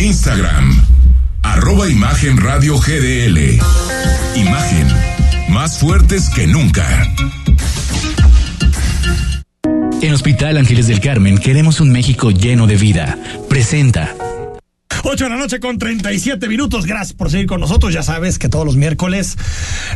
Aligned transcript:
Instagram, 0.00 0.82
arroba 1.42 1.86
Imagen 1.86 2.38
Radio 2.38 2.78
GDL. 2.78 3.58
Imagen, 4.34 4.86
más 5.50 5.78
fuertes 5.78 6.30
que 6.30 6.46
nunca. 6.46 7.06
En 10.00 10.14
Hospital 10.14 10.56
Ángeles 10.56 10.86
del 10.86 11.00
Carmen 11.00 11.36
queremos 11.36 11.80
un 11.80 11.92
México 11.92 12.30
lleno 12.30 12.66
de 12.66 12.76
vida. 12.76 13.18
Presenta. 13.50 14.14
8 15.02 15.24
de 15.24 15.30
la 15.30 15.36
noche 15.36 15.60
con 15.60 15.78
37 15.78 16.46
minutos. 16.48 16.84
Gracias 16.84 17.14
por 17.14 17.30
seguir 17.30 17.46
con 17.46 17.60
nosotros. 17.60 17.92
Ya 17.92 18.02
sabes 18.02 18.38
que 18.38 18.48
todos 18.48 18.66
los 18.66 18.76
miércoles 18.76 19.36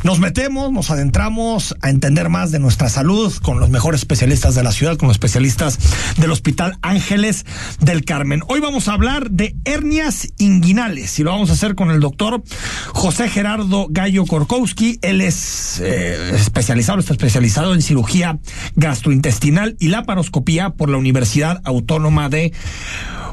nos 0.03 0.19
metemos, 0.19 0.73
nos 0.73 0.91
adentramos 0.91 1.75
a 1.83 1.91
entender 1.91 2.31
más 2.31 2.51
de 2.53 2.59
nuestra 2.59 2.89
salud 2.89 3.33
con 3.43 3.61
los 3.61 3.69
mejores 3.69 4.01
especialistas 4.01 4.55
de 4.55 4.63
la 4.63 4.73
ciudad, 4.73 4.97
con 4.97 5.09
los 5.09 5.17
especialistas 5.17 5.79
del 6.17 6.31
Hospital 6.31 6.79
Ángeles 6.81 7.45
del 7.81 8.05
Carmen. 8.05 8.43
Hoy 8.49 8.61
vamos 8.61 8.89
a 8.89 8.95
hablar 8.95 9.31
de 9.31 9.55
hernias 9.65 10.29
inguinales 10.39 11.19
y 11.19 11.23
lo 11.23 11.33
vamos 11.33 11.51
a 11.51 11.53
hacer 11.53 11.75
con 11.75 11.91
el 11.91 12.01
doctor 12.01 12.43
José 12.89 13.29
Gerardo 13.29 13.89
Gallo 13.91 14.25
Korkowski. 14.25 14.99
Él 15.03 15.21
es 15.21 15.81
eh, 15.81 16.31
especializado, 16.35 16.99
está 16.99 17.13
especializado 17.13 17.75
en 17.75 17.83
cirugía 17.83 18.39
gastrointestinal 18.77 19.77
y 19.79 19.89
laparoscopía 19.89 20.71
por 20.71 20.89
la 20.89 20.97
Universidad 20.97 21.61
Autónoma 21.65 22.29
de 22.29 22.53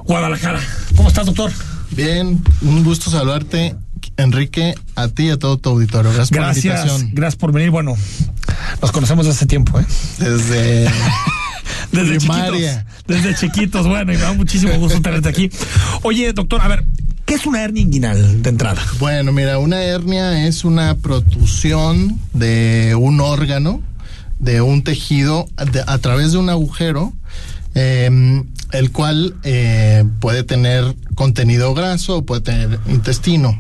Guadalajara. 0.05 0.59
¿Cómo 0.95 1.09
estás, 1.09 1.25
doctor? 1.25 1.51
Bien, 1.91 2.41
un 2.61 2.83
gusto 2.83 3.09
saludarte, 3.11 3.75
Enrique, 4.17 4.75
a 4.95 5.07
ti 5.09 5.23
y 5.27 5.29
a 5.31 5.37
todo 5.37 5.57
tu 5.57 5.69
auditorio. 5.69 6.11
Gracias, 6.11 6.29
por 6.29 6.41
la 6.41 6.53
invitación. 6.53 7.09
Gracias 7.13 7.35
por 7.35 7.51
venir. 7.51 7.69
Bueno, 7.69 7.95
nos 8.81 8.91
conocemos 8.91 9.25
desde 9.25 9.37
hace 9.37 9.45
tiempo, 9.45 9.79
¿eh? 9.79 9.85
Desde. 10.19 10.89
desde 11.91 12.17
primaria. 12.19 12.85
chiquitos. 12.85 13.05
Desde 13.07 13.35
chiquitos, 13.35 13.87
bueno, 13.87 14.13
y 14.13 14.15
me 14.15 14.21
da 14.21 14.33
muchísimo 14.33 14.73
gusto 14.77 15.01
tenerte 15.01 15.29
aquí. 15.29 15.49
Oye, 16.03 16.31
doctor, 16.33 16.61
a 16.61 16.67
ver, 16.69 16.85
¿qué 17.25 17.33
es 17.33 17.45
una 17.45 17.61
hernia 17.61 17.81
inguinal 17.83 18.41
de 18.41 18.49
entrada? 18.49 18.81
Bueno, 18.99 19.31
mira, 19.33 19.57
una 19.59 19.81
hernia 19.83 20.47
es 20.47 20.63
una 20.63 20.95
protusión 20.95 22.19
de 22.33 22.95
un 22.97 23.19
órgano, 23.19 23.81
de 24.39 24.61
un 24.61 24.83
tejido, 24.83 25.47
de- 25.71 25.83
a 25.85 25.97
través 25.97 26.31
de 26.31 26.37
un 26.37 26.49
agujero. 26.49 27.13
eh, 27.75 28.43
el 28.71 28.91
cual 28.91 29.35
eh, 29.43 30.03
puede 30.19 30.43
tener 30.43 30.95
contenido 31.15 31.73
graso 31.73 32.17
o 32.17 32.25
puede 32.25 32.41
tener 32.41 32.79
intestino. 32.87 33.59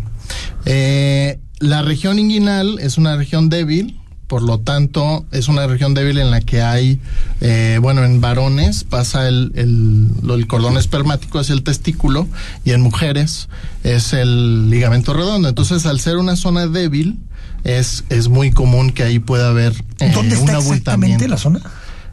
Eh, 0.65 1.39
la 1.59 1.81
región 1.81 2.19
inguinal 2.19 2.79
es 2.79 2.97
una 2.97 3.15
región 3.15 3.49
débil, 3.49 3.99
por 4.27 4.41
lo 4.41 4.59
tanto 4.59 5.25
es 5.31 5.49
una 5.49 5.67
región 5.67 5.93
débil 5.93 6.17
en 6.17 6.31
la 6.31 6.39
que 6.39 6.61
hay, 6.61 6.99
eh, 7.41 7.79
bueno, 7.81 8.03
en 8.05 8.21
varones 8.21 8.85
pasa 8.85 9.27
el, 9.27 9.51
el, 9.55 10.07
el 10.31 10.47
cordón 10.47 10.77
espermático 10.77 11.37
hacia 11.37 11.53
el 11.53 11.63
testículo 11.63 12.27
y 12.63 12.71
en 12.71 12.81
mujeres 12.81 13.49
es 13.83 14.13
el 14.13 14.69
ligamento 14.69 15.13
redondo. 15.13 15.49
Entonces 15.49 15.85
al 15.85 15.99
ser 15.99 16.17
una 16.17 16.35
zona 16.37 16.67
débil 16.67 17.19
es, 17.63 18.05
es 18.09 18.29
muy 18.29 18.51
común 18.51 18.91
que 18.91 19.03
ahí 19.03 19.19
pueda 19.19 19.49
haber 19.49 19.73
eh, 19.99 20.11
¿Dónde 20.13 20.37
un 20.37 20.49
está 20.49 20.59
exactamente 20.59 21.27
la 21.27 21.37
zona? 21.37 21.59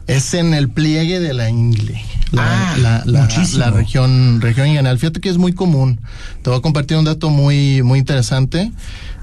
Es 0.09 0.33
en 0.33 0.53
el 0.53 0.69
pliegue 0.69 1.19
de 1.19 1.33
la 1.33 1.49
ingle. 1.49 2.01
La, 2.31 2.43
Ah, 2.71 2.77
la, 2.77 3.03
la- 3.05 3.21
muchísimo. 3.21 3.59
la 3.59 3.71
región, 3.71 4.39
región 4.41 4.67
inguinal. 4.67 4.99
Fíjate 4.99 5.19
que 5.19 5.29
es 5.29 5.37
muy 5.37 5.53
común. 5.53 5.99
Te 6.43 6.49
voy 6.49 6.59
a 6.59 6.61
compartir 6.61 6.97
un 6.97 7.05
dato 7.05 7.29
muy, 7.29 7.81
muy 7.83 7.99
interesante. 7.99 8.71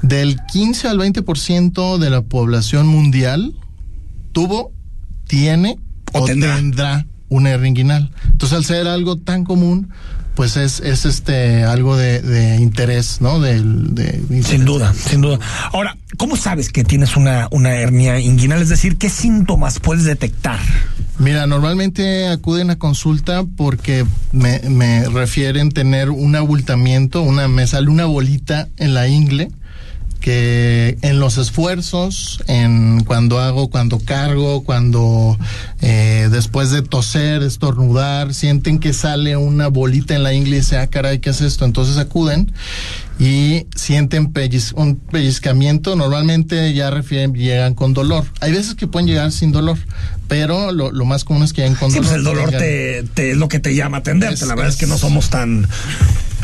Del 0.02 0.38
15 0.52 0.88
al 0.88 0.98
20% 0.98 1.98
de 1.98 2.10
la 2.10 2.22
población 2.22 2.86
mundial 2.86 3.54
tuvo, 4.32 4.72
tiene 5.26 5.78
O 6.12 6.20
o, 6.22 6.24
tendrá. 6.26 6.56
tendrá. 6.56 7.06
Una 7.28 7.50
hernia 7.50 7.68
inguinal. 7.68 8.12
Entonces, 8.30 8.56
al 8.56 8.64
ser 8.64 8.88
algo 8.88 9.16
tan 9.16 9.44
común, 9.44 9.90
pues 10.36 10.56
es, 10.56 10.80
es 10.80 11.06
este 11.06 11.64
algo 11.64 11.96
de, 11.96 12.20
de 12.20 12.56
interés, 12.56 13.20
¿no? 13.20 13.40
De, 13.40 13.60
de 13.62 14.42
Sin 14.42 14.64
duda, 14.64 14.92
sin 14.92 15.22
duda. 15.22 15.40
Ahora, 15.72 15.96
¿cómo 16.18 16.36
sabes 16.36 16.70
que 16.70 16.84
tienes 16.84 17.16
una, 17.16 17.48
una 17.50 17.74
hernia 17.74 18.20
inguinal? 18.20 18.60
Es 18.60 18.68
decir, 18.68 18.98
¿qué 18.98 19.08
síntomas 19.08 19.80
puedes 19.80 20.04
detectar? 20.04 20.60
Mira, 21.18 21.46
normalmente 21.46 22.28
acuden 22.28 22.70
a 22.70 22.76
consulta 22.76 23.44
porque 23.56 24.04
me, 24.32 24.60
me 24.68 25.08
refieren 25.08 25.70
tener 25.70 26.10
un 26.10 26.36
abultamiento, 26.36 27.22
una, 27.22 27.48
me 27.48 27.66
sale 27.66 27.88
una 27.88 28.04
bolita 28.04 28.68
en 28.76 28.92
la 28.92 29.08
ingle 29.08 29.48
que 30.20 30.98
en 31.02 31.20
los 31.20 31.38
esfuerzos, 31.38 32.42
en 32.48 33.04
cuando 33.04 33.38
hago, 33.38 33.68
cuando 33.68 34.00
cargo, 34.00 34.64
cuando 34.64 35.38
eh, 35.80 36.25
después 36.36 36.70
de 36.70 36.82
toser, 36.82 37.42
estornudar, 37.42 38.32
sienten 38.34 38.78
que 38.78 38.92
sale 38.92 39.36
una 39.36 39.68
bolita 39.68 40.14
en 40.14 40.22
la 40.22 40.32
ingle 40.34 40.56
y 40.56 40.58
dicen, 40.60 40.80
ah, 40.80 40.86
caray, 40.86 41.18
¿qué 41.18 41.30
es 41.30 41.40
esto? 41.40 41.64
Entonces 41.64 41.96
acuden 41.96 42.52
y 43.18 43.66
sienten 43.74 44.32
pelliz- 44.32 44.72
un 44.76 44.96
pellizcamiento, 44.96 45.96
normalmente 45.96 46.72
ya 46.74 46.90
refieren, 46.90 47.32
llegan 47.34 47.74
con 47.74 47.94
dolor. 47.94 48.24
Hay 48.40 48.52
veces 48.52 48.74
que 48.74 48.86
pueden 48.86 49.06
llegar 49.08 49.32
sin 49.32 49.52
dolor, 49.52 49.78
pero 50.28 50.70
lo, 50.72 50.92
lo 50.92 51.04
más 51.06 51.24
común 51.24 51.42
es 51.42 51.52
que 51.52 51.62
lleguen 51.62 51.76
con 51.76 51.90
Sí, 51.90 51.96
dolor. 51.96 52.08
pues 52.10 52.18
el 52.18 52.24
dolor 52.24 52.46
Llegan- 52.50 52.60
te, 52.60 53.02
te 53.14 53.30
es 53.32 53.36
lo 53.36 53.48
que 53.48 53.58
te 53.58 53.74
llama 53.74 53.96
a 53.96 54.00
atenderte. 54.00 54.34
Es- 54.34 54.42
la 54.42 54.54
verdad 54.54 54.68
es, 54.68 54.74
es- 54.74 54.80
que 54.80 54.86
no 54.86 54.98
somos 54.98 55.30
tan 55.30 55.66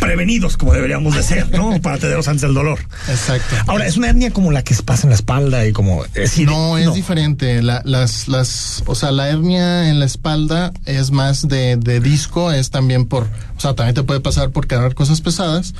prevenidos 0.03 0.57
como 0.57 0.73
deberíamos 0.73 1.15
de 1.15 1.23
ser, 1.23 1.51
¿no? 1.53 1.81
Para 1.81 1.95
atendernos 1.97 2.27
antes 2.27 2.43
del 2.43 2.55
dolor. 2.55 2.81
Exacto. 3.09 3.55
Ahora, 3.69 3.87
es 3.87 3.97
una 3.97 4.09
hernia 4.09 4.33
como 4.33 4.51
la 4.51 4.65
que 4.65 4.75
se 4.75 4.83
pasa 4.83 5.05
en 5.07 5.11
la 5.11 5.15
espalda 5.15 5.65
y 5.65 5.73
como... 5.73 6.05
Es 6.05 6.13
decir, 6.13 6.49
No, 6.49 6.77
es 6.77 6.93
diferente. 6.93 7.63
La, 7.63 7.83
las, 7.85 8.27
las, 8.27 8.83
o 8.87 8.97
sea, 8.97 9.13
la 9.13 9.29
hernia 9.29 9.89
en 9.89 10.01
la 10.01 10.05
espalda 10.05 10.73
es 10.87 11.13
más 11.13 11.47
de, 11.47 11.77
de 11.77 12.01
disco, 12.01 12.51
es 12.51 12.71
también 12.71 13.07
por, 13.07 13.29
o 13.57 13.61
sea, 13.61 13.75
también 13.75 13.95
te 13.95 14.03
puede 14.03 14.21
pasar 14.21 14.51
por 14.51 14.67
cargar 14.67 14.95
cosas 14.95 15.21
pesadas, 15.21 15.75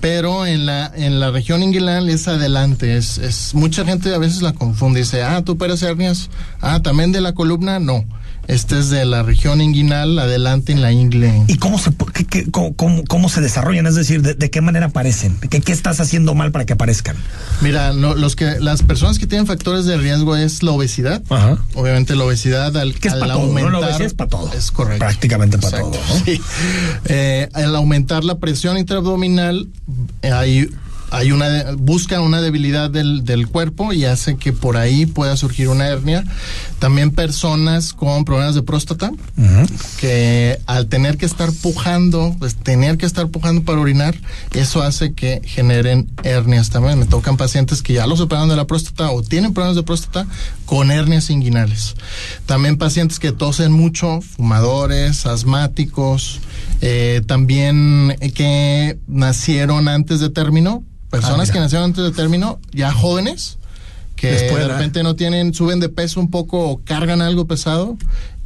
pero 0.00 0.44
en 0.44 0.66
la, 0.66 0.90
en 0.94 1.20
la 1.20 1.30
región 1.30 1.62
inguinal 1.62 2.08
es 2.08 2.26
adelante, 2.26 2.96
es, 2.96 3.18
es, 3.18 3.54
mucha 3.54 3.84
gente 3.84 4.12
a 4.12 4.18
veces 4.18 4.42
la 4.42 4.54
confunde, 4.54 5.00
dice, 5.00 5.22
ah, 5.22 5.42
tú 5.44 5.52
operas 5.52 5.82
hernias, 5.82 6.30
ah, 6.60 6.80
también 6.82 7.12
de 7.12 7.20
la 7.20 7.32
columna, 7.32 7.78
no. 7.78 8.04
Este 8.48 8.78
es 8.78 8.88
de 8.88 9.04
la 9.04 9.22
región 9.22 9.60
inguinal, 9.60 10.18
adelante 10.18 10.72
en 10.72 10.80
la 10.80 10.90
ingle. 10.90 11.44
¿Y 11.48 11.56
cómo 11.58 11.78
se, 11.78 11.90
qué- 12.14 12.24
qué- 12.24 12.50
cómo, 12.50 12.74
cómo- 12.74 13.04
cómo 13.04 13.28
se 13.28 13.42
desarrollan? 13.42 13.86
Es 13.86 13.94
decir, 13.94 14.22
¿de, 14.22 14.32
de 14.32 14.50
qué 14.50 14.62
manera 14.62 14.86
aparecen? 14.86 15.36
¿Qué, 15.50 15.60
¿Qué 15.60 15.70
estás 15.70 16.00
haciendo 16.00 16.34
mal 16.34 16.50
para 16.50 16.64
que 16.64 16.72
aparezcan? 16.72 17.14
Mira, 17.60 17.92
no, 17.92 18.14
los 18.14 18.36
que, 18.36 18.58
las 18.58 18.82
personas 18.82 19.18
que 19.18 19.26
tienen 19.26 19.46
factores 19.46 19.84
de 19.84 19.98
riesgo 19.98 20.34
es 20.34 20.62
la 20.62 20.70
obesidad. 20.72 21.22
Ajá. 21.28 21.58
Obviamente 21.74 22.16
la 22.16 22.24
obesidad 22.24 22.74
al, 22.76 22.94
Que 22.98 23.08
es 23.08 23.14
al 23.14 23.20
para 23.20 23.34
todo, 23.34 23.42
¿no? 23.48 23.52
La 23.52 23.60
aumentar 23.60 23.84
obesidad 23.90 24.06
es 24.06 24.14
para 24.14 24.30
todo. 24.30 24.52
Es 24.54 24.70
correcto. 24.70 25.00
Prácticamente 25.04 25.58
para 25.58 25.80
Exacto, 25.80 25.98
todo, 25.98 26.18
¿no? 26.18 26.24
sí. 26.24 26.40
Eh, 27.04 27.48
al 27.52 27.76
aumentar 27.76 28.24
la 28.24 28.38
presión 28.38 28.78
intraabdominal, 28.78 29.68
eh, 30.22 30.32
hay, 30.32 30.70
hay 31.10 31.32
una 31.32 31.72
busca 31.76 32.20
una 32.20 32.40
debilidad 32.40 32.90
del, 32.90 33.24
del 33.24 33.48
cuerpo 33.48 33.92
y 33.92 34.04
hace 34.04 34.36
que 34.36 34.52
por 34.52 34.76
ahí 34.76 35.06
pueda 35.06 35.36
surgir 35.36 35.68
una 35.68 35.88
hernia. 35.88 36.24
También 36.78 37.10
personas 37.10 37.92
con 37.92 38.24
problemas 38.24 38.54
de 38.54 38.62
próstata, 38.62 39.10
que 40.00 40.60
al 40.66 40.86
tener 40.86 41.16
que 41.16 41.26
estar 41.26 41.50
pujando, 41.52 42.36
pues 42.38 42.54
tener 42.54 42.98
que 42.98 43.06
estar 43.06 43.26
pujando 43.28 43.64
para 43.64 43.80
orinar, 43.80 44.14
eso 44.52 44.82
hace 44.82 45.12
que 45.12 45.40
generen 45.44 46.08
hernias 46.22 46.70
también. 46.70 46.98
Me 46.98 47.06
tocan 47.06 47.36
pacientes 47.36 47.82
que 47.82 47.94
ya 47.94 48.06
los 48.06 48.20
operaron 48.20 48.48
de 48.48 48.56
la 48.56 48.66
próstata 48.66 49.10
o 49.10 49.22
tienen 49.22 49.54
problemas 49.54 49.76
de 49.76 49.82
próstata 49.82 50.26
con 50.66 50.90
hernias 50.90 51.30
inguinales. 51.30 51.96
También 52.46 52.76
pacientes 52.76 53.18
que 53.18 53.32
tosen 53.32 53.72
mucho, 53.72 54.20
fumadores, 54.20 55.26
asmáticos, 55.26 56.40
eh, 56.80 57.22
también 57.26 58.16
que 58.34 58.98
nacieron 59.08 59.88
antes 59.88 60.20
de 60.20 60.30
término, 60.30 60.84
personas 61.10 61.48
mira. 61.48 61.52
que 61.52 61.60
nacieron 61.60 61.84
antes 61.86 62.04
de 62.04 62.10
término, 62.12 62.58
ya 62.72 62.92
jóvenes, 62.92 63.58
que 64.16 64.30
Después, 64.32 64.62
de 64.62 64.68
repente 64.68 65.02
no 65.02 65.14
tienen, 65.14 65.54
suben 65.54 65.78
de 65.80 65.88
peso 65.88 66.18
un 66.20 66.30
poco 66.30 66.68
o 66.70 66.80
cargan 66.84 67.22
algo 67.22 67.46
pesado 67.46 67.96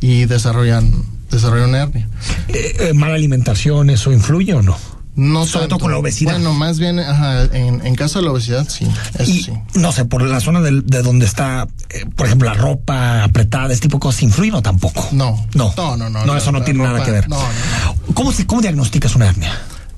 y 0.01 0.27
desarrollan, 0.27 0.93
desarrollan 1.31 1.71
una 1.71 1.79
hernia. 1.83 2.09
Eh, 2.49 2.77
eh, 2.81 2.93
¿Mala 2.93 3.15
alimentación, 3.15 3.89
eso 3.91 4.13
influye 4.13 4.53
o 4.55 4.63
no? 4.63 4.77
No 5.15 5.45
Sobre 5.45 5.65
tanto. 5.65 5.77
todo 5.77 5.79
con 5.85 5.93
la 5.93 5.99
obesidad. 5.99 6.33
Bueno, 6.33 6.55
más 6.55 6.79
bien, 6.79 6.99
ajá, 6.99 7.45
en, 7.53 7.85
en 7.87 7.95
caso 7.95 8.19
de 8.19 8.25
la 8.25 8.33
obesidad, 8.33 8.67
sí, 8.69 8.87
eso 9.19 9.31
y 9.31 9.43
sí. 9.43 9.53
no 9.75 9.93
sé, 9.93 10.07
por 10.07 10.23
la 10.23 10.41
zona 10.41 10.63
del- 10.63 10.87
de, 10.87 11.03
donde 11.03 11.27
está, 11.27 11.69
eh, 11.91 12.07
por 12.17 12.27
ejemplo, 12.27 12.49
la 12.49 12.55
ropa 12.55 13.23
apretada, 13.23 13.73
este 13.75 13.89
tipo 13.89 13.99
de 13.99 14.01
cosas, 14.03 14.23
¿influyen 14.23 14.55
o 14.55 14.63
tampoco? 14.63 15.07
No. 15.13 15.43
No, 15.55 15.73
No, 15.77 15.97
no, 15.99 16.09
no, 16.09 16.25
No, 16.25 16.37
eso 16.37 16.51
no 16.51 16.63
tiene 16.63 16.83
nada 16.83 17.05
que 17.05 17.11
ver. 17.11 17.29
no, 17.29 17.37
no, 17.39 18.15
¿Cómo, 18.15 18.33
se, 18.33 18.47
¿Cómo 18.47 18.63
diagnosticas 18.63 19.15
una 19.15 19.27
hernia? 19.29 19.53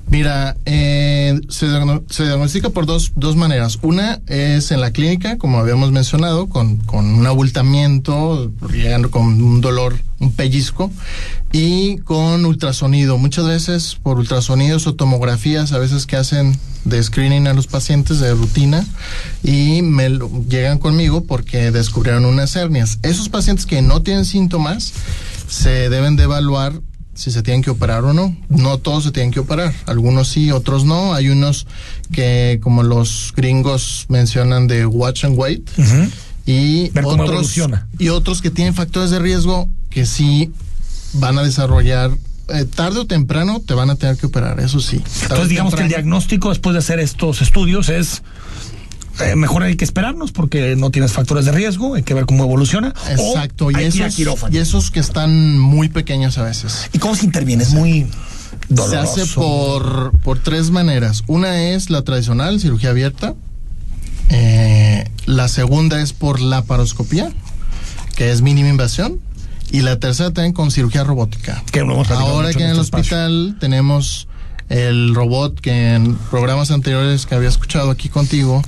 Mira, 0.07 0.55
eh, 0.65 1.39
se, 1.49 1.67
diagno- 1.67 2.03
se 2.09 2.25
diagnostica 2.25 2.69
por 2.69 2.85
dos, 2.85 3.11
dos 3.15 3.35
maneras. 3.35 3.79
Una 3.81 4.21
es 4.27 4.69
en 4.71 4.79
la 4.79 4.91
clínica, 4.91 5.37
como 5.37 5.57
habíamos 5.57 5.91
mencionado, 5.91 6.47
con, 6.47 6.77
con 6.77 7.05
un 7.05 7.25
abultamiento, 7.25 8.51
con 9.09 9.41
un 9.41 9.61
dolor, 9.61 9.97
un 10.19 10.31
pellizco, 10.31 10.91
y 11.51 11.97
con 11.99 12.45
ultrasonido. 12.45 13.17
Muchas 13.17 13.47
veces 13.47 13.97
por 14.01 14.17
ultrasonidos 14.19 14.85
o 14.85 14.93
tomografías, 14.93 15.71
a 15.71 15.79
veces 15.79 16.05
que 16.05 16.17
hacen 16.17 16.55
de 16.83 17.01
screening 17.01 17.47
a 17.47 17.53
los 17.55 17.65
pacientes 17.65 18.19
de 18.19 18.31
rutina, 18.35 18.85
y 19.43 19.81
me 19.81 20.07
llegan 20.47 20.77
conmigo 20.77 21.23
porque 21.25 21.71
descubrieron 21.71 22.25
unas 22.25 22.55
hernias. 22.55 22.99
Esos 23.01 23.27
pacientes 23.27 23.65
que 23.65 23.81
no 23.81 24.03
tienen 24.03 24.25
síntomas 24.25 24.93
se 25.47 25.89
deben 25.89 26.15
de 26.15 26.23
evaluar 26.23 26.73
si 27.15 27.31
se 27.31 27.41
tienen 27.41 27.63
que 27.63 27.71
operar 27.71 28.03
o 28.03 28.13
no. 28.13 28.35
No 28.49 28.77
todos 28.77 29.05
se 29.05 29.11
tienen 29.11 29.31
que 29.31 29.39
operar, 29.39 29.73
algunos 29.87 30.27
sí, 30.27 30.51
otros 30.51 30.85
no. 30.85 31.13
Hay 31.13 31.29
unos 31.29 31.65
que, 32.11 32.59
como 32.61 32.83
los 32.83 33.33
gringos 33.35 34.05
mencionan, 34.09 34.67
de 34.67 34.85
watch 34.85 35.25
and 35.25 35.37
wait. 35.37 35.67
Y 36.45 36.91
otros, 37.03 37.57
y 37.97 38.09
otros 38.09 38.41
que 38.41 38.51
tienen 38.51 38.75
factores 38.75 39.09
de 39.09 39.17
riesgo 39.17 39.67
que 39.89 40.05
sí 40.05 40.51
van 41.13 41.39
a 41.39 41.43
desarrollar 41.43 42.11
eh, 42.49 42.65
tarde 42.65 42.99
o 42.99 43.07
temprano 43.07 43.59
te 43.65 43.73
van 43.73 43.89
a 43.89 43.95
tener 43.95 44.17
que 44.17 44.27
operar, 44.27 44.59
eso 44.59 44.79
sí. 44.79 45.01
Entonces 45.23 45.49
digamos 45.49 45.73
que 45.73 45.81
el 45.81 45.87
diagnóstico 45.87 46.49
después 46.49 46.73
de 46.73 46.79
hacer 46.79 46.99
estos 46.99 47.41
estudios 47.41 47.89
es 47.89 48.21
eh, 49.21 49.35
mejor 49.35 49.63
hay 49.63 49.75
que 49.75 49.85
esperarnos 49.85 50.31
porque 50.31 50.75
no 50.75 50.91
tienes 50.91 51.13
factores 51.13 51.45
de 51.45 51.51
riesgo, 51.51 51.95
hay 51.95 52.03
que 52.03 52.13
ver 52.13 52.25
cómo 52.25 52.43
evoluciona. 52.43 52.93
Exacto, 53.09 53.71
y, 53.71 53.75
esos, 53.75 54.19
y 54.51 54.57
esos 54.57 54.91
que 54.91 54.99
están 54.99 55.57
muy 55.59 55.89
pequeños 55.89 56.37
a 56.37 56.43
veces. 56.43 56.89
¿Y 56.93 56.99
cómo 56.99 57.15
se 57.15 57.25
interviene? 57.25 57.63
Es 57.63 57.73
muy 57.73 58.07
doloroso. 58.69 59.15
Se 59.15 59.21
hace 59.21 59.33
por, 59.35 60.11
por 60.19 60.39
tres 60.39 60.71
maneras. 60.71 61.23
Una 61.27 61.69
es 61.69 61.89
la 61.89 62.01
tradicional, 62.03 62.59
cirugía 62.59 62.89
abierta. 62.89 63.35
Eh, 64.29 65.09
la 65.25 65.47
segunda 65.47 66.01
es 66.01 66.13
por 66.13 66.39
la 66.39 66.63
paroscopía, 66.63 67.31
que 68.15 68.31
es 68.31 68.41
mínima 68.41 68.69
invasión. 68.69 69.19
Y 69.71 69.81
la 69.81 69.99
tercera 69.99 70.31
también 70.31 70.53
con 70.53 70.71
cirugía 70.71 71.03
robótica. 71.03 71.63
Ahora 72.09 72.53
que 72.53 72.63
en, 72.63 72.69
el 72.69 72.79
este 72.79 72.97
hospital 72.97 73.57
tenemos 73.59 74.27
el 74.69 75.13
robot 75.13 75.59
que 75.59 75.93
en 75.93 76.15
programas 76.15 76.71
anteriores 76.71 77.25
que 77.25 77.35
había 77.35 77.49
escuchado 77.49 77.91
aquí 77.91 78.09
contigo, 78.09 78.61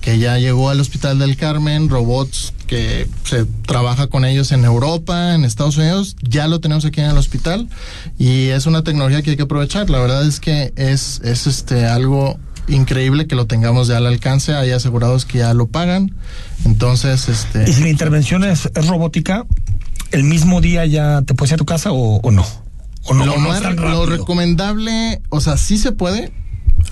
que 0.00 0.18
ya 0.18 0.38
llegó 0.38 0.70
al 0.70 0.80
Hospital 0.80 1.18
del 1.18 1.36
Carmen, 1.36 1.88
robots 1.88 2.52
que 2.66 3.08
se 3.24 3.44
trabaja 3.66 4.08
con 4.08 4.24
ellos 4.24 4.52
en 4.52 4.64
Europa, 4.64 5.34
en 5.34 5.44
Estados 5.44 5.76
Unidos, 5.76 6.16
ya 6.22 6.46
lo 6.46 6.60
tenemos 6.60 6.84
aquí 6.84 7.00
en 7.00 7.10
el 7.10 7.16
hospital 7.16 7.68
y 8.18 8.48
es 8.48 8.66
una 8.66 8.84
tecnología 8.84 9.22
que 9.22 9.30
hay 9.30 9.36
que 9.36 9.44
aprovechar. 9.44 9.88
La 9.90 9.98
verdad 9.98 10.26
es 10.26 10.40
que 10.40 10.72
es, 10.76 11.20
es 11.24 11.46
este 11.46 11.86
algo 11.86 12.38
increíble 12.68 13.26
que 13.26 13.34
lo 13.34 13.46
tengamos 13.46 13.88
ya 13.88 13.98
al 13.98 14.06
alcance, 14.06 14.54
hay 14.54 14.70
asegurados 14.70 15.24
que 15.24 15.38
ya 15.38 15.54
lo 15.54 15.66
pagan. 15.68 16.14
Entonces, 16.64 17.28
este. 17.28 17.68
¿Y 17.68 17.72
si 17.72 17.82
la 17.82 17.90
intervención 17.90 18.44
es, 18.44 18.70
robótica, 18.74 19.46
el 20.10 20.24
mismo 20.24 20.60
día 20.60 20.86
ya 20.86 21.22
te 21.22 21.34
puedes 21.34 21.52
ir 21.52 21.54
a 21.54 21.58
tu 21.58 21.66
casa 21.66 21.92
o 21.92 22.30
no? 22.30 22.63
Lo, 23.12 24.06
recomendable, 24.06 25.20
o 25.28 25.40
sea, 25.40 25.56
sí 25.56 25.78
se 25.78 25.92
puede, 25.92 26.32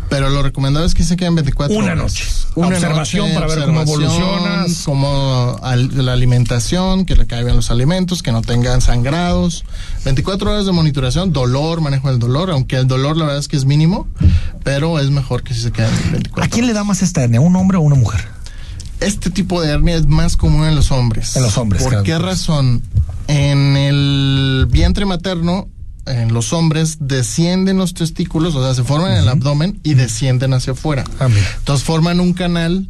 pero 0.09 0.29
lo 0.29 0.43
recomendable 0.43 0.87
es 0.87 0.95
que 0.95 1.05
se 1.05 1.17
queden 1.17 1.35
24 1.35 1.77
Una 1.77 1.95
Noche. 1.95 2.25
Una 2.55 2.69
observación 2.69 3.33
para 3.33 3.47
ver 3.47 3.65
cómo 3.65 3.81
evolucionas. 3.81 4.83
Como 4.85 5.59
la 5.63 6.13
alimentación, 6.13 7.07
que 7.07 7.17
le 7.17 7.27
caigan 7.27 7.57
los 7.57 7.71
alimentos, 7.71 8.23
que 8.23 8.31
no 8.31 8.43
tengan 8.43 8.81
sangrados. 8.81 9.65
24 10.05 10.53
horas 10.53 10.67
de 10.67 10.73
monitoración, 10.73 11.33
dolor, 11.33 11.81
manejo 11.81 12.11
del 12.11 12.19
dolor, 12.19 12.51
aunque 12.51 12.77
el 12.77 12.87
dolor 12.87 13.17
la 13.17 13.25
verdad 13.25 13.41
es 13.41 13.49
que 13.49 13.57
es 13.57 13.65
mínimo, 13.65 14.07
pero 14.63 14.99
es 14.99 15.11
mejor 15.11 15.43
que 15.43 15.55
si 15.55 15.63
se 15.63 15.73
queden 15.73 15.91
24 16.13 16.45
¿A 16.45 16.49
quién 16.49 16.67
le 16.67 16.75
da 16.75 16.85
más 16.85 17.03
esta 17.03 17.23
hernia, 17.23 17.41
un 17.41 17.57
hombre 17.57 17.79
o 17.79 17.81
una 17.81 17.97
mujer? 17.97 18.21
Este 19.01 19.31
tipo 19.31 19.61
de 19.61 19.71
hernia 19.71 19.97
es 19.97 20.07
más 20.07 20.37
común 20.37 20.67
en 20.67 20.77
los 20.77 20.93
hombres. 20.93 21.37
En 21.37 21.43
los 21.43 21.57
hombres. 21.59 21.83
¿Por 21.83 22.03
qué 22.03 22.19
razón? 22.19 22.83
En 23.29 23.77
el 23.77 24.69
vientre 24.71 25.07
materno 25.07 25.69
en 26.07 26.33
los 26.33 26.53
hombres 26.53 26.99
descienden 27.01 27.79
los 27.79 27.95
testículos, 27.95 28.55
o 28.55 28.65
sea, 28.65 28.75
se 28.75 28.85
forman 28.85 29.13
en 29.13 29.19
el 29.19 29.29
abdomen 29.29 29.81
y 29.83 29.95
descienden 29.95 30.53
hacia 30.53 30.73
afuera. 30.73 31.05
Ah, 31.21 31.29
Entonces 31.59 31.85
forman 31.85 32.21
un 32.21 32.33
canal 32.33 32.89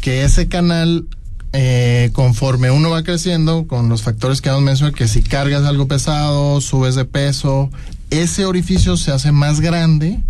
que 0.00 0.24
ese 0.24 0.48
canal, 0.48 1.06
eh, 1.52 2.10
conforme 2.12 2.70
uno 2.70 2.90
va 2.90 3.02
creciendo, 3.02 3.66
con 3.66 3.88
los 3.88 4.02
factores 4.02 4.40
que 4.40 4.50
hemos 4.50 4.62
mencionado, 4.62 4.94
que 4.94 5.08
si 5.08 5.22
cargas 5.22 5.64
algo 5.64 5.88
pesado, 5.88 6.60
subes 6.60 6.94
de 6.94 7.04
peso, 7.04 7.70
ese 8.10 8.44
orificio 8.44 8.96
se 8.96 9.10
hace 9.10 9.32
más 9.32 9.60
grande 9.60 10.20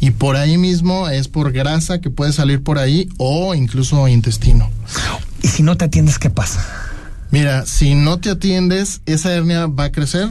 y 0.00 0.12
por 0.12 0.36
ahí 0.36 0.58
mismo 0.58 1.08
es 1.08 1.28
por 1.28 1.52
grasa 1.52 2.00
que 2.00 2.08
puede 2.08 2.32
salir 2.32 2.62
por 2.62 2.78
ahí 2.78 3.08
o 3.18 3.54
incluso 3.54 4.08
intestino. 4.08 4.70
¿Y 5.42 5.48
si 5.48 5.62
no 5.62 5.76
te 5.76 5.84
atiendes, 5.86 6.18
qué 6.18 6.30
pasa? 6.30 6.64
Mira, 7.30 7.66
si 7.66 7.94
no 7.94 8.18
te 8.18 8.30
atiendes, 8.30 9.02
esa 9.06 9.34
hernia 9.34 9.66
va 9.66 9.84
a 9.84 9.92
crecer 9.92 10.28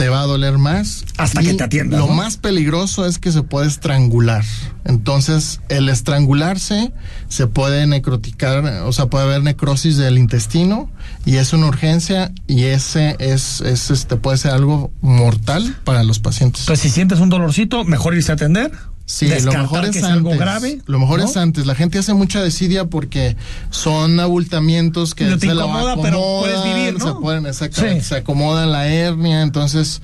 te 0.00 0.08
va 0.08 0.22
a 0.22 0.26
doler 0.26 0.56
más. 0.56 1.04
Hasta 1.18 1.42
que 1.42 1.52
te 1.52 1.62
atienda. 1.62 1.98
Lo 1.98 2.08
más 2.08 2.38
peligroso 2.38 3.04
es 3.04 3.18
que 3.18 3.32
se 3.32 3.42
puede 3.42 3.66
estrangular. 3.66 4.46
Entonces, 4.86 5.60
el 5.68 5.90
estrangularse 5.90 6.94
se 7.28 7.46
puede 7.48 7.86
necroticar, 7.86 8.64
o 8.64 8.92
sea, 8.94 9.08
puede 9.08 9.24
haber 9.24 9.42
necrosis 9.42 9.98
del 9.98 10.16
intestino 10.16 10.90
y 11.26 11.36
es 11.36 11.52
una 11.52 11.66
urgencia 11.66 12.32
y 12.46 12.64
ese 12.64 13.14
es, 13.18 13.60
es 13.60 13.90
este 13.90 14.16
puede 14.16 14.38
ser 14.38 14.52
algo 14.52 14.90
mortal 15.02 15.76
para 15.84 16.02
los 16.02 16.18
pacientes. 16.18 16.62
Entonces, 16.62 16.82
si 16.82 16.88
sientes 16.88 17.20
un 17.20 17.28
dolorcito, 17.28 17.84
mejor 17.84 18.14
irse 18.14 18.32
a 18.32 18.36
atender. 18.36 18.72
Sí, 19.10 19.28
lo 19.42 19.52
mejor 19.52 19.84
es 19.86 20.02
antes. 20.04 20.38
grave. 20.38 20.78
Lo 20.86 21.00
mejor 21.00 21.20
es 21.20 21.36
antes. 21.36 21.66
La 21.66 21.74
gente 21.74 21.98
hace 21.98 22.14
mucha 22.14 22.40
desidia 22.40 22.84
porque 22.84 23.36
son 23.70 24.20
abultamientos 24.20 25.16
que 25.16 25.36
se 25.36 25.46
la 25.52 25.64
acomodan, 25.64 25.98
pero 26.00 26.20
puedes 26.40 26.62
vivir, 26.62 27.02
Se 27.02 27.12
pueden, 27.20 27.44
exactamente, 27.46 28.04
se 28.04 28.16
acomoda 28.16 28.66
la 28.66 28.86
hernia, 28.86 29.42
entonces 29.42 30.00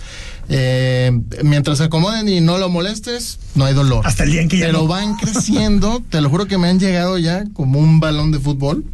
eh, 0.49 1.13
mientras 1.45 1.79
se 1.79 1.85
acomoden 1.85 2.29
y 2.29 2.41
no 2.41 2.59
lo 2.59 2.69
molestes, 2.69 3.39
no 3.55 3.65
hay 3.65 3.75
dolor. 3.75 4.05
Hasta 4.05 4.25
el 4.25 4.33
día 4.33 4.41
en 4.43 4.49
que 4.49 4.59
ya 4.59 4.67
Pero 4.67 4.89
van 4.89 5.17
creciendo, 5.21 6.03
te 6.11 6.21
lo 6.21 6.29
juro 6.29 6.47
que 6.47 6.59
me 6.59 6.69
han 6.69 6.81
llegado 6.81 7.17
ya 7.17 7.45
como 7.53 7.79
un 7.79 8.01
balón 8.01 8.33
de 8.33 8.41
fútbol. 8.41 8.85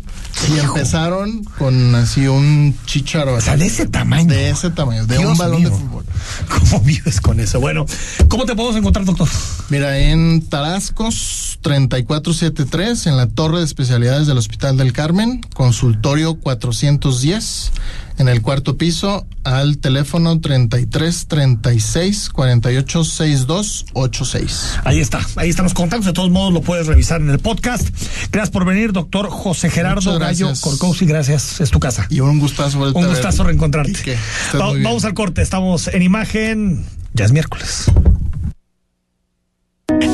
Y 0.50 0.58
empezaron 0.58 1.44
con 1.58 1.94
así 1.94 2.26
un 2.26 2.74
chicharo. 2.86 3.34
O 3.34 3.40
sea, 3.40 3.56
de 3.56 3.66
ese 3.66 3.86
tamaño. 3.86 4.28
De 4.28 4.50
ese 4.50 4.70
tamaño, 4.70 5.06
de 5.06 5.18
un 5.18 5.36
balón 5.36 5.62
de 5.62 5.70
fútbol. 5.70 6.04
¿Cómo 6.48 6.80
vives 6.80 7.20
con 7.20 7.38
eso? 7.38 7.60
Bueno, 7.60 7.86
¿cómo 8.28 8.44
te 8.44 8.54
podemos 8.54 8.76
encontrar, 8.76 9.04
doctor? 9.04 9.28
Mira, 9.68 9.98
en 9.98 10.42
Tarascos 10.42 11.58
3473, 11.62 13.06
en 13.06 13.16
la 13.16 13.26
Torre 13.26 13.58
de 13.58 13.64
Especialidades 13.64 14.26
del 14.26 14.38
Hospital 14.38 14.76
del 14.76 14.92
Carmen, 14.92 15.40
consultorio 15.54 16.34
410 16.34 17.72
en 18.18 18.28
el 18.28 18.42
cuarto 18.42 18.76
piso 18.76 19.26
al 19.44 19.78
teléfono 19.78 20.40
33 20.40 21.26
36 21.26 22.30
48 22.30 23.04
62 23.04 23.86
86. 23.92 24.78
Ahí 24.84 25.00
está, 25.00 25.20
ahí 25.36 25.50
están 25.50 25.64
los 25.64 25.74
contactos. 25.74 26.06
De 26.06 26.12
todos 26.12 26.30
modos, 26.30 26.52
lo 26.52 26.62
puedes 26.62 26.86
revisar 26.86 27.20
en 27.20 27.30
el 27.30 27.38
podcast. 27.38 27.88
Gracias 28.30 28.50
por 28.50 28.64
venir, 28.64 28.92
doctor 28.92 29.28
José 29.28 29.70
Gerardo 29.70 30.18
Gallo 30.18 30.52
Corcousi. 30.60 31.06
Gracias, 31.06 31.60
es 31.60 31.70
tu 31.70 31.80
casa. 31.80 32.06
Y 32.10 32.20
un 32.20 32.38
gustazo, 32.38 32.78
un 32.78 32.92
gustazo 32.92 33.44
reencontrarte. 33.44 34.16
vamos 34.54 35.04
al 35.04 35.14
corte, 35.14 35.42
estamos 35.42 35.88
en 35.88 36.02
imagen. 36.02 36.84
Ya 37.14 37.26
es 37.26 37.32
miércoles. 37.32 37.90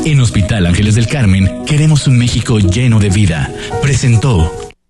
En 0.05 0.21
Hospital 0.21 0.67
Ángeles 0.67 0.95
del 0.95 1.07
Carmen 1.07 1.65
queremos 1.67 2.07
un 2.07 2.19
México 2.19 2.59
lleno 2.59 2.99
de 2.99 3.11
vida. 3.11 3.51
Presentó. 3.83 4.68